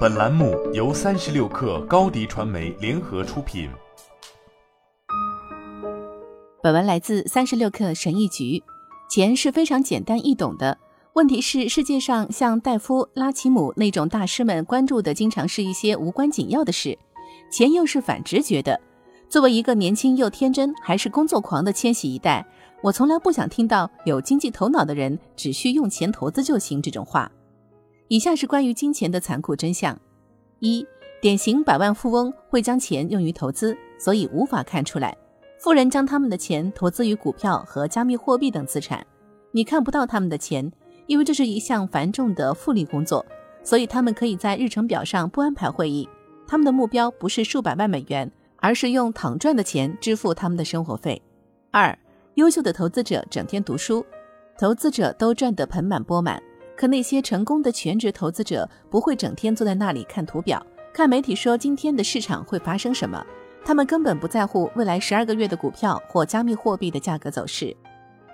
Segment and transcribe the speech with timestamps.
[0.00, 3.70] 本栏目由三十六氪高低传媒联合出品。
[6.62, 8.62] 本文来自三十六氪神译局。
[9.08, 10.76] 钱是非常简单易懂的，
[11.14, 16.98] 问题是世界上像戴夫、拉奇姆那种大师们关注的，经常是一些无关紧要的事。
[17.50, 18.78] 钱又是反直觉的。
[19.28, 22.46] 作为一个年轻又天真，还是工作狂的千禧一代。
[22.82, 27.30] 我从来不想听到有经济头脑的人只需用钱投资就行这种话。
[28.10, 29.96] 以下是关于金钱的残酷真相：
[30.58, 30.84] 一、
[31.22, 35.12] 典型百万富翁会将钱用于投资，所以无法看出来；
[35.60, 39.06] 富人将他们的钱投资于股票和加密货币等资产，
[39.52, 40.68] 你看不到他们的钱，
[41.06, 43.24] 因为这是一项繁重的复利工作，
[43.62, 46.08] 所以他们可以在日程表上不安排会议。
[46.48, 51.22] 他们的目标不是数百万美元，而是用躺赚的钱支付他们的生活费。
[51.70, 51.96] 二。
[52.34, 54.04] 优秀的投资者整天读书，
[54.58, 56.42] 投资者都赚得盆满钵满。
[56.80, 63.22] 可那些成功的全职投资者不会整天坐在那里看图表，看媒体说今天的市场会发生什么。
[63.62, 67.76] 他们根本不在乎未来十二个月的股票或加密货币的价格走势。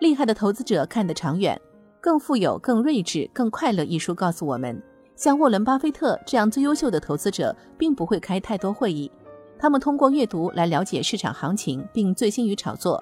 [0.00, 1.56] 厉害的投资者看得长远，
[2.00, 3.84] 更富有、更睿智、更快乐。
[3.84, 4.82] 一书告诉我们，
[5.14, 9.08] 像沃伦·巴菲特这样最优秀的投资者，并不会开太多会议，
[9.56, 13.00] 他们通过阅读来了解市场行情，并醉心于炒作。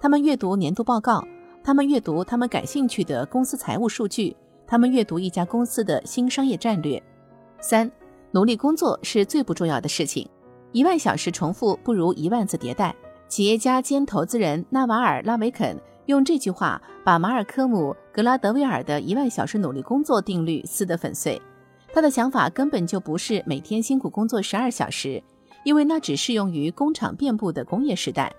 [0.00, 1.24] 他们阅读年度报告，
[1.62, 4.36] 他们阅读他们感兴趣的公司财务数据，
[4.70, 7.02] 他们阅读一家公司的新商业战略。
[7.60, 7.90] 三，
[8.30, 10.30] 努力工作是最不重要的事情。
[10.70, 12.94] 一万小时重复不如一万次迭代。
[13.28, 15.76] 企业家兼投资人纳瓦尔·拉维肯
[16.06, 21.42] 用这句话把马尔科姆·格拉德威尔的一万小时努力工作定律撕得粉碎。
[21.92, 25.20] 他的想法根本就不是每天辛苦工作十二小时，
[25.64, 28.32] 因为那只适用于工厂遍布的工业时代。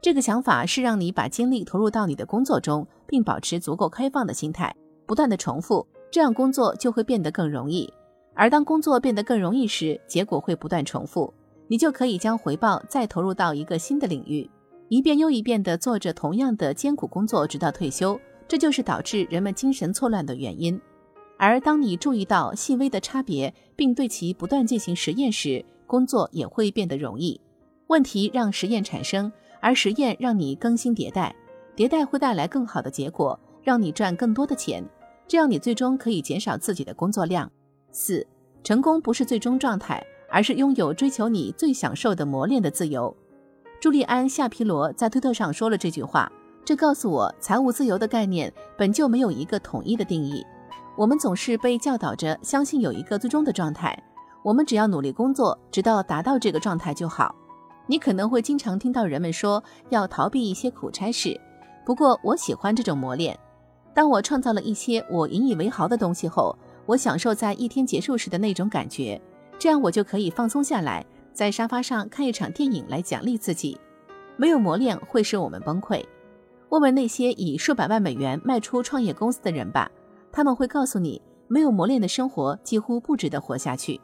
[0.00, 4.72] 这个想法是让你把精力投入到你的工作中，并保持足够开放的心态，
[5.06, 7.92] 不断的重复，这样工作就会变得更容易。
[8.34, 11.32] 而当工作变得更容易时，结果会不断重复，
[11.68, 14.48] 你就可以将回报再投入到一个新的领域，
[14.88, 18.18] 一遍又一遍地做着同样的艰苦工作，直到退休。
[18.46, 20.80] 这就是导致人们精神错乱的原因。
[21.38, 27.40] 而当你注意到细微的差别，并对其不断进行实验时，工作也会变得容易。
[27.86, 29.32] 问题让实验产生。
[29.60, 31.34] 而实验让你更新迭代，
[31.74, 34.84] 迭代会带来更好的结果，让你赚更多的钱，
[35.26, 37.50] 这样你最终可以减少自己的工作量。
[37.90, 38.26] 四，
[38.62, 43.14] 成功不是最终状态，而是拥有追求你最享受的磨练的自由。
[43.80, 46.30] 朱利安·夏皮罗在推特上说了这句话，
[46.64, 50.44] 这告诉我，财务自由的概念本就没有一个统一的定义。
[50.96, 54.00] 我们总是被教导着相信有一个最终的状态，
[54.42, 57.34] 我们只要努力工作，直到达到这个状态就好。
[57.86, 61.38] 你可能会经常听到人们说要逃避一些苦差事，
[61.84, 63.38] 不过我喜欢这种磨练。
[63.94, 69.20] 当我创造了一些我引以为豪的东西后，我享受在一天结束时的那种感觉，
[69.58, 73.78] 这样我就可以放松下来，在沙发上看一场电影来奖励自己。
[74.36, 76.04] 没有磨练会使我们崩溃。
[76.70, 79.90] 问问那些以数百万美元卖出创业公司的人吧，
[80.32, 84.00] 他们会告诉你，没有磨练的生活几乎不值得活下去。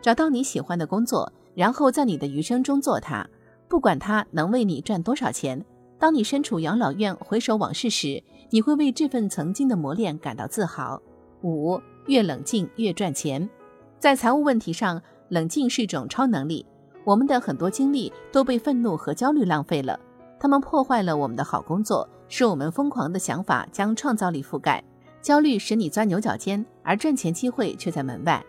[0.00, 1.30] 找到你喜欢的工作。
[1.56, 3.24] 然后在你的余生中做它，
[3.68, 5.64] 不管它能为你赚多少钱。
[6.00, 8.20] 当你身处养老院回首往事时，
[8.54, 11.02] 你会为这份曾经的磨练感到自豪。
[11.42, 11.76] 五，
[12.06, 13.50] 越冷静越赚钱。
[13.98, 16.64] 在财务问题上，冷静是一种超能力。
[17.02, 19.98] 我们的很多精力都被愤怒和焦虑浪费了，
[20.38, 24.80] 他们破坏了我们的好工作，使我们疯狂的想法将创造力覆盖。
[25.20, 28.40] 焦虑使你钻牛角尖，而赚钱机会却在门外。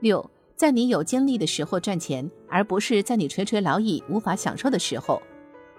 [0.00, 0.28] 六。
[0.56, 5.22] 在你有精力的时候赚钱，而不是在你垂垂老矣无法享受的时候。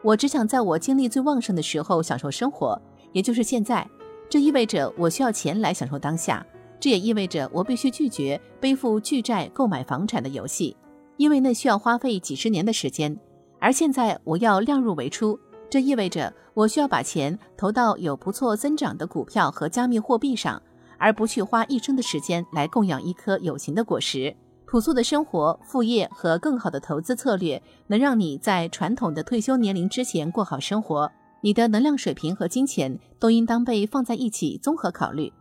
[0.01, 2.81] 我只想在我精力最旺盛的时候享受生活，
[3.11, 3.87] 也就是现在。
[4.29, 6.45] 这意味着我需要钱来享受当下，
[6.79, 10.77] 这也意味着我必须拒绝背负巨债购买房产的游戏，
[11.17, 13.17] 因为那需要花费几十年的时间。
[13.59, 15.39] 而现在我要量入为出，
[15.69, 20.61] 这意味着我需要把钱投到有不错增长的股票和加密货币上，
[20.97, 24.35] 而不去花一生的时间来供养一颗有形的果实。
[24.65, 31.11] 朴素的生活、副业和更好的投资策略，能让你在传统的退休年龄之前过好生活。
[31.41, 35.31] 你的能量水平和金钱都应当被放在一起综合考虑。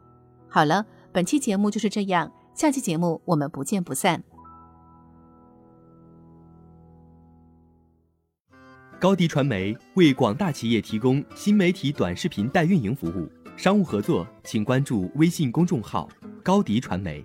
[0.48, 4.22] 好了，本期节目就是这样，下期节目我们不见不散。
[9.00, 16.08] 高迪传媒为广大企业提供新媒体短视频代运营服务，商务合作请关注微信公众号
[16.42, 17.24] 高迪传媒。